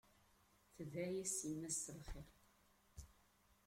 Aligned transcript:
Tedɛa-yas 0.75 1.35
yemma-s 1.47 1.77
s 1.83 1.85
lxir. 1.97 2.27